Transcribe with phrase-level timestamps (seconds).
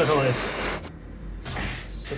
[0.00, 0.48] れ様です。
[1.92, 2.16] さて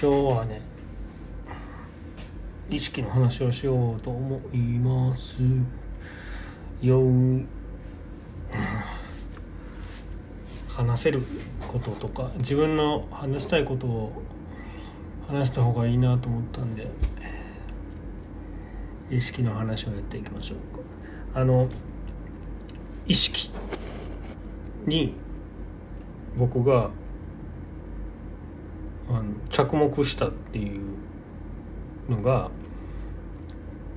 [0.00, 0.62] 日はね
[2.70, 5.42] 意識の話をしようと思います。
[6.80, 7.02] よ
[10.68, 11.22] 話せる
[11.68, 14.22] こととか自分の話したいことを
[15.28, 16.86] 話した方がいいなと思ったんで
[19.10, 20.58] 意識の話をやっていきましょう
[21.34, 21.40] か。
[21.40, 21.68] あの
[23.06, 23.50] 意識。
[24.86, 25.14] に
[26.36, 26.90] 僕が
[29.08, 30.80] あの着目したっていう
[32.10, 32.50] のが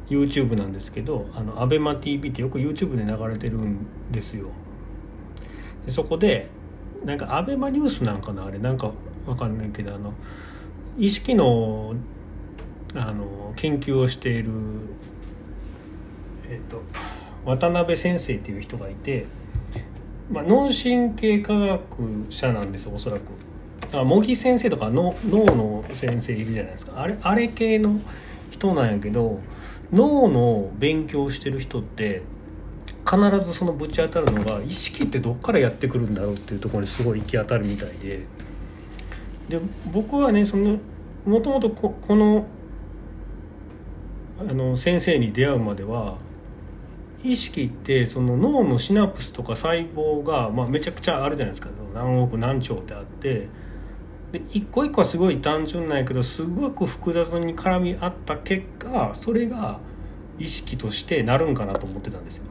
[0.10, 4.48] YouTube なんですけどあの ABEMATV ってよく YouTube で流れてるんですよ。
[5.86, 6.50] でそこで
[7.06, 8.92] なんか ABEMA ニュースなんかなあれなんか
[9.26, 10.14] わかんないけどあの
[10.98, 11.94] 意識の
[12.96, 14.52] あの研究をしている
[16.50, 16.82] えっ、と
[17.46, 19.28] 渡辺先生っていう人がいて、
[20.32, 21.82] まあ、脳神経科学
[22.30, 23.24] 者なんですおそらく。
[23.92, 27.02] あ茂木先生とか脳脳の先生いるじゃないですか。
[27.02, 28.00] あれあれ系の
[28.52, 29.40] 人なんやけど
[29.92, 32.22] 脳の勉強してる人って
[33.10, 38.26] 必ずそのぶち当たるのが意識ってどっからやってくるんだろうっていうところにすごい行き当たるみたいで。
[39.50, 39.60] で
[39.92, 40.78] 僕はねその
[41.26, 42.46] もともとここの
[44.40, 46.18] あの先生に出会うまでは
[47.24, 51.70] 意識ってその脳のシナプスとか細胞が、まあ、めちゃくちゃあるじゃないですか。
[51.94, 53.48] 何億何兆ってあって。
[54.32, 59.80] で一個一個はすごい単純なんやけどすごく複雑に絡み合った結果それが
[60.38, 62.46] 意識としてなるんかなと思ってたんですよ。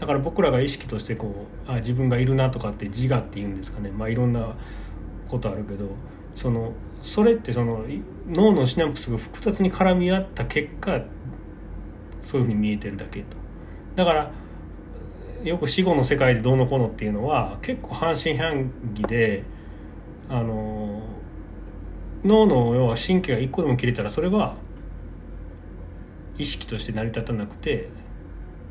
[0.00, 3.90] だから僕らが意識としてこうあ自分がいるなとかって自我っていうんですかね。
[3.90, 4.56] まあいろんな
[5.28, 5.90] ことあるけど
[6.34, 7.84] そのそれってその
[8.28, 11.00] 脳のシナプスが複雑に絡み合った結果
[12.22, 13.36] そういうふうに見えてるだけと。
[13.96, 14.30] だから
[15.44, 19.44] よく死後の世界でどうのこうのっていうのは結構半信半疑で
[20.28, 21.02] あの
[22.24, 24.56] 脳の要は神経が一個でも切れたらそれは
[26.38, 27.88] 意識として成り立たなくて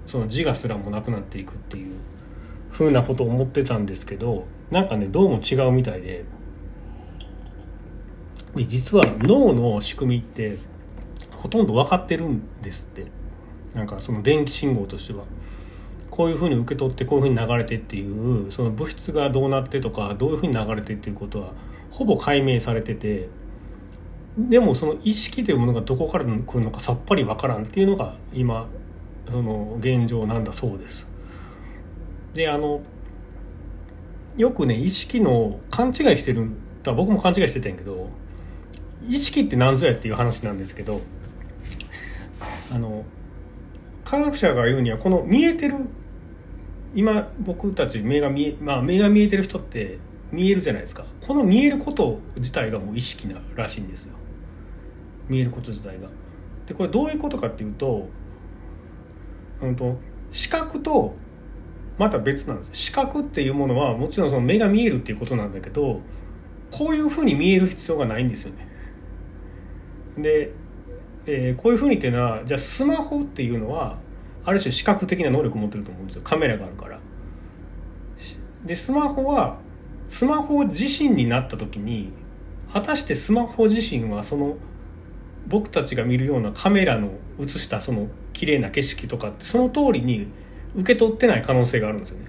[0.06, 1.96] その自我すらもなくなっていくっていう
[2.72, 6.26] ふうなことを思ってたんですけどなんかねどうも違うみたいで
[8.56, 10.58] で実は脳の仕組みって
[11.36, 13.17] ほとんど分かってるんですって。
[13.74, 15.26] なんかその電気信号としては
[16.10, 21.52] こういうふうに受け取ってこういうふうに流れてっていうその物質がどうなってとかどういうふうに流れてっていうことは
[21.92, 23.30] ほぼ解明されてて
[24.38, 28.68] でもその意識というものがどこから来るのかさっぱり分からんっていうのが今
[29.30, 31.06] その現状なんだそうです。
[32.34, 32.82] であの
[34.38, 36.52] よくね意識の勘違いしてる
[36.84, 38.10] とは僕も勘違いしてたんやけど
[39.08, 41.02] 意識って何ぞやっていう話なんですけど
[42.72, 43.04] あの
[44.10, 45.76] 科学者が言うにはこの見えてる
[46.96, 50.00] 今僕たち目が見え,、まあ、目が見えてる人って
[50.32, 51.06] 見えるじゃないですか。
[51.26, 54.14] この見えること自体がもう意識ならしいんですよ。
[55.28, 56.08] 見えること自体が。
[56.68, 58.08] でこれどういうことかっていうと,、
[59.62, 59.98] うんと、
[60.32, 61.14] 視覚と
[61.98, 62.70] また別なんです。
[62.72, 66.00] 視覚っていうものはもちろんその目が見えるっていうことなんだけど
[66.72, 68.68] こういうふうに見える必要がないんですよね。
[70.18, 70.54] で
[71.30, 73.98] えー、こういうふうにっていうのはじゃあスマホっていうのは
[74.46, 76.22] ある種視覚的な能力を持ってると思うんですよ。
[76.24, 77.00] カメラがあるから。
[78.66, 79.60] でスマホは
[80.08, 82.12] スマホ自身になった時に
[82.72, 84.56] 果たしてスマホ自身はその
[85.48, 90.28] 僕たちが見るようなカメラの映したその綺麗な景色とかってその通りに
[90.76, 92.26] 受け取ってない可能性があるんですよね。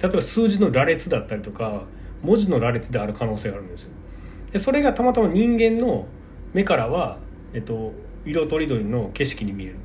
[0.00, 1.84] 例えば数字の羅列だったりとか
[2.22, 3.88] 文字の羅列である可能性があるんですよ。
[4.52, 6.06] でそれがたまたま人間の
[6.52, 7.18] 目からは
[7.54, 7.92] えっと、
[8.24, 9.76] 色とりどりの景色に見える。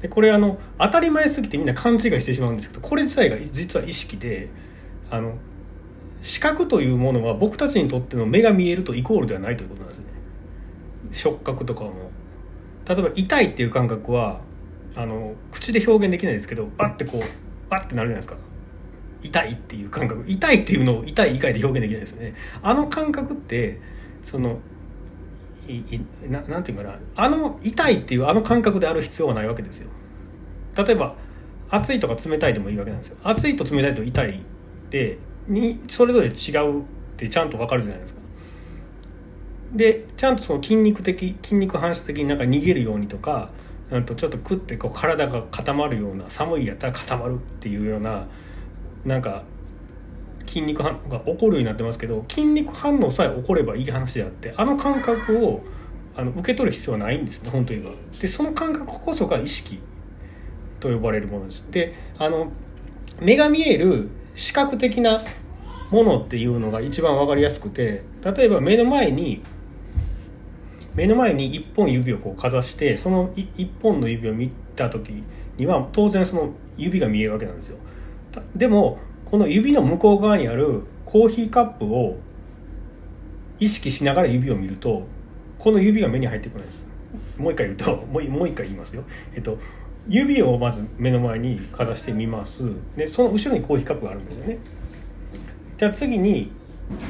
[0.00, 4.50] でこれあの当たり前すぎてみんな勘違いしてしまうんですけどこれ自体が実は意識で
[5.10, 5.38] あの
[6.20, 10.04] 視覚というものは僕たちにとっての目が見えるとイコールではないということなんですね。
[11.12, 12.10] 触覚とかも。
[12.88, 14.40] 例えば痛いっていう感覚は
[14.94, 18.36] あの口で表現できないですけどバッてこうバッてなるじゃないですか。
[19.22, 20.24] 痛いっていう感覚。
[20.26, 22.34] 痛いっていうのを痛い以外で表現できないですよね。
[22.62, 23.80] あの感覚って
[24.24, 24.58] その
[25.68, 26.98] いななんていうかな。
[27.14, 29.88] あの痛いっていうあの感覚である必要はないわけですよ。
[30.76, 31.14] 例えば
[31.68, 33.16] 熱いとか冷たいでもいいわけなんですよ。
[33.22, 35.18] 熱いと冷たいと痛いって
[35.48, 36.30] にそれぞれ違
[36.68, 36.84] うっ
[37.16, 38.20] てちゃんと分かるじゃないですか。
[39.74, 43.50] でちゃんとその筋肉的筋肉反射的になんか逃げるようにとか
[43.90, 48.26] なんとちょっとクッてこう体が固まるような寒いやったら固まるっていうような
[49.04, 49.44] なんか
[50.56, 55.62] 筋肉反応が起こるようになってますけど筋肉反応さえ起こればいい話であってあの感覚を
[56.16, 57.86] あの受け取る必要はないんですね本当に。
[58.18, 59.80] でその感覚こそが意識
[60.80, 61.62] と呼ばれるものです。
[61.70, 62.50] であの
[63.20, 65.24] 目が見える視覚的な
[65.90, 69.42] ものっていうのが一番分かりやすくて例えば目の前に
[70.94, 75.22] 目の前に一本指をこうかざしてその一本の指を見た時
[75.58, 77.76] には当然その指が見えるわけなんですよ
[78.54, 82.16] でもこの指の向こう側にあるコーヒーカップを
[83.58, 85.06] 意識しながら指を見ると
[85.58, 86.84] この指が目に入ってこないです。
[87.36, 89.02] もう一回言うと もう一回言いますよ。
[89.34, 89.58] えっと
[90.08, 92.62] 指をまず目の前にかざしてみます。
[92.96, 94.58] でその後ろにコーヒーカップがあるんですよね。
[95.76, 96.52] じゃあ次に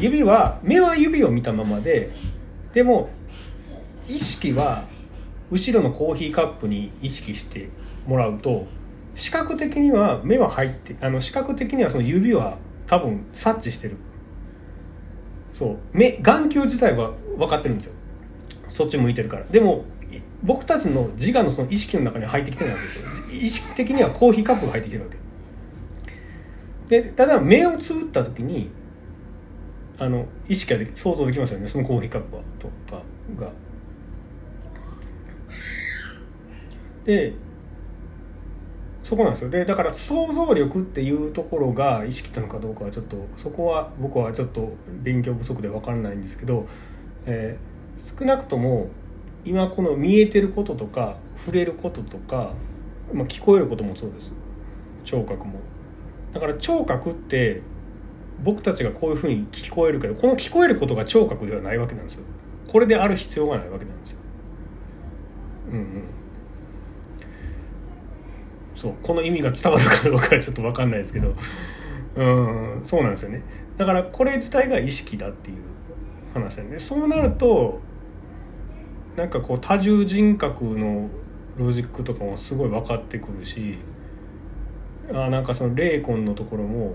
[0.00, 2.10] 指は目は指を見たままで
[2.72, 3.10] でも
[4.08, 4.84] 意識は
[5.50, 7.68] 後ろのコーヒーカップに意識して
[8.06, 8.66] もらうと
[9.16, 13.96] 視覚的には目は入ってあの視覚的にはその指は多分察知してる。
[15.52, 15.76] そう。
[15.92, 17.92] 目眼球自体は分かってるんですよ。
[18.68, 19.44] そっち向いてるから。
[19.46, 19.84] でも
[20.42, 23.04] 僕たちの自我のその意識の中に入ってきてないわけですよ。
[23.32, 25.16] 意識的にはコーヒーカップが入ってきてるわけ。
[27.02, 28.70] でただ目をつぶった時に
[29.98, 31.68] あの意識が想像できますよね。
[31.68, 33.02] そのコーヒーカップはとか
[33.40, 33.50] が。
[37.06, 37.32] で
[39.06, 39.50] そこなんですよ。
[39.50, 44.73] でだから想像力っていうところが意識なのかどうかはちょっとそこは僕はちょっと
[45.05, 46.67] 勉強不足で分からないんですけど、
[47.25, 48.88] えー、少なくとも
[49.44, 52.53] 今この見えてることとか触れることとか、
[53.12, 54.32] まあ、聞こえることもそうです。
[55.05, 55.61] 聴覚も。
[56.35, 57.62] だから聴覚って
[58.43, 62.25] 僕たちがこういうふうに聞こえるけどこの聞こえることが聴覚ではないわけなんですよ。
[62.73, 64.19] これである必要がないわけなんですよ。
[65.70, 66.25] うんうん。
[68.87, 71.35] そうこの意味が伝わるかどうかはちょっと分かんないですけど。
[72.17, 73.43] うんそうなんですよね。
[73.77, 75.56] だからこれ自体が意識だっていう
[76.33, 77.81] 話なんでそうなると
[79.17, 81.11] なんかこう多重人格の
[81.59, 83.79] ロジックとかもすごい分かってくるし
[85.12, 86.94] あなんかその霊魂のところも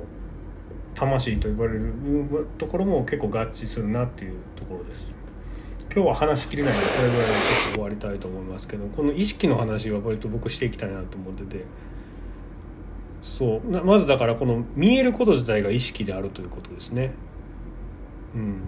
[0.96, 1.94] 魂と呼ばれる
[2.58, 5.21] ところも結構合致するなっていうところです。
[5.94, 6.74] 今日は話しきれない。
[6.74, 11.66] のでこれぐらいでちょっと終わりたいと思いますけどこの意識の話は割と僕していきたいなと思ってて。
[13.38, 13.86] そう。
[13.86, 17.12] まずだからこの見えること自体が意識であるということですね。
[18.36, 18.62] うん。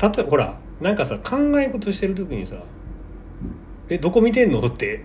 [0.00, 2.56] 例えばほらなんかさ考え事してる時にさ
[3.90, 5.04] 「えどこ見てんの?」って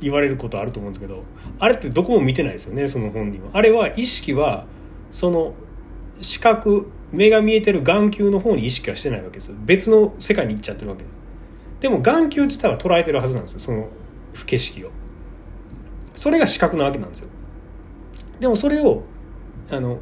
[0.00, 1.24] 言われることあると思うんですけど
[1.58, 3.50] あれってどこも見てないですよねその本人は。
[3.52, 4.66] あれは意識は
[5.10, 5.54] その
[6.20, 9.54] 視覚目が見えてる眼球の方に意識はしてないわけですよ。
[9.64, 11.04] 別の世界に行っちゃってるわけ。
[11.80, 13.60] でも眼球自体は捉えてるはずなんですよ。
[13.60, 13.88] その
[14.32, 14.90] 不景色を。
[16.14, 17.28] それが視覚なわけなんですよ。
[18.40, 19.02] でもそれを
[19.70, 19.98] あの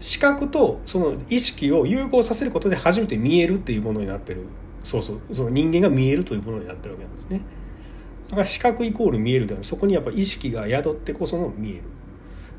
[0.00, 4.46] 視覚とその意識を融合させることで初めて見えるっていうものになってる。
[4.84, 5.20] そうそう。
[5.34, 7.42] その人間が見えるというものになってるわけなんですね。
[8.28, 11.82] だから視覚イコール見えるではそこにやっぱ意識が宿ってこその見える。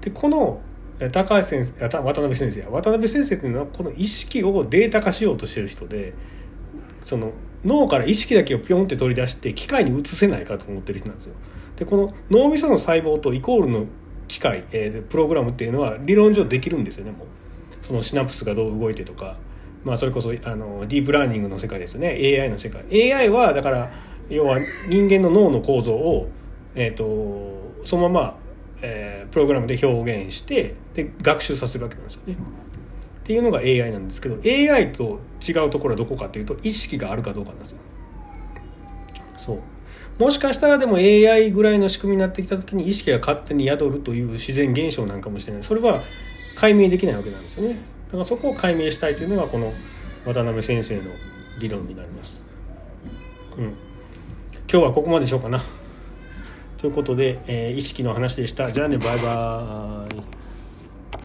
[0.02, 0.62] でこの
[1.10, 6.14] 高橋先生渡辺先生渡辺先生っていうのはこの意識をデータ化しようとしてる人で
[7.04, 7.32] その
[7.66, 11.34] 脳から意識だけをピョンって取り出して機械に移せないかと思ってる人なんですよ。
[11.78, 13.86] でこの脳みその細胞とイコールの
[14.28, 17.28] 機械、えー、プログラムっていうのは理論上できるんですよねもう。
[17.86, 19.38] そのシナプスがどう動いてとか、
[19.84, 22.10] まあ、それこそあのディープラーニングの世界ですよね。
[22.40, 23.14] AI の世界。
[23.14, 23.92] AI はだから
[24.30, 26.30] 要は人間の脳の構造を、
[26.76, 28.38] えーと、そのまま、
[28.82, 32.34] えー、プログラムで表現してで学習させるわけなんですよね。
[32.34, 37.78] っていうのが AI なんですけど AI と違うところはどこかっていうと意識があるかどうかなんですよ。
[39.38, 39.60] そう。
[40.22, 45.64] もしかしたらでも AI ぐらいの仕組みになってきた時に意識が勝手に宿るという自然現象なんかもしれない。
[45.64, 46.02] それは
[46.56, 47.76] 解明できないわけなんですよね。
[48.08, 49.72] だからそこを解明したいというのがこの
[50.26, 51.04] 渡辺先生の
[51.60, 52.42] 理論になります。
[53.58, 53.66] うん。
[53.66, 55.64] 今日はここまでしようかな。
[56.82, 58.72] ということで、えー、意識の話でした。
[58.72, 60.01] じゃあねバイバーイ。